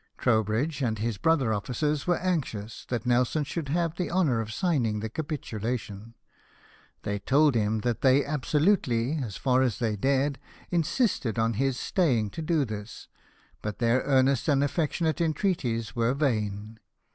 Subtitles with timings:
[0.17, 4.99] Trowbridge and his brother officers were anxious that Nelson should have the honour of signing
[4.99, 6.15] the capitulation.
[7.03, 10.39] They told him that they absolutely, as far as they dared,
[10.71, 13.09] insisted on his staymg to do this,
[13.61, 16.79] but their earnest and affectionate entreaties were vain.